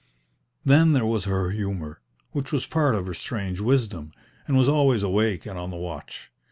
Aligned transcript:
Then 0.65 0.93
there 0.93 1.05
was 1.05 1.25
her 1.25 1.51
humour, 1.51 2.01
which 2.31 2.51
was 2.51 2.65
part 2.65 2.95
of 2.95 3.05
her 3.05 3.13
strange 3.13 3.59
wisdom, 3.59 4.13
and 4.47 4.57
was 4.57 4.67
always 4.67 5.03
awake 5.03 5.45
and 5.45 5.59
on 5.59 5.69
the 5.69 5.77
watch. 5.77 6.31